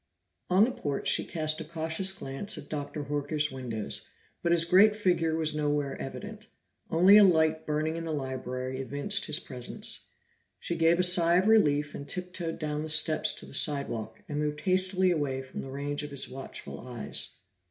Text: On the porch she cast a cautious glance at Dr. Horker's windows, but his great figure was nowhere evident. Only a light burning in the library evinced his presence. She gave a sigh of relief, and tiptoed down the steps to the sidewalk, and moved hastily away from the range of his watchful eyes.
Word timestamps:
On 0.49 0.63
the 0.63 0.71
porch 0.71 1.07
she 1.07 1.23
cast 1.23 1.61
a 1.61 1.63
cautious 1.63 2.11
glance 2.11 2.57
at 2.57 2.69
Dr. 2.69 3.03
Horker's 3.03 3.51
windows, 3.51 4.07
but 4.41 4.51
his 4.51 4.65
great 4.65 4.95
figure 4.95 5.35
was 5.35 5.53
nowhere 5.53 5.95
evident. 6.01 6.47
Only 6.89 7.17
a 7.17 7.23
light 7.23 7.67
burning 7.67 7.97
in 7.97 8.03
the 8.03 8.11
library 8.11 8.79
evinced 8.79 9.25
his 9.25 9.39
presence. 9.39 10.07
She 10.59 10.75
gave 10.75 10.97
a 10.99 11.03
sigh 11.03 11.35
of 11.35 11.47
relief, 11.47 11.93
and 11.93 12.07
tiptoed 12.09 12.57
down 12.57 12.81
the 12.81 12.89
steps 12.89 13.31
to 13.35 13.45
the 13.45 13.53
sidewalk, 13.53 14.23
and 14.27 14.39
moved 14.39 14.61
hastily 14.61 15.11
away 15.11 15.43
from 15.43 15.61
the 15.61 15.69
range 15.69 16.01
of 16.01 16.09
his 16.09 16.27
watchful 16.27 16.79
eyes. 16.87 17.29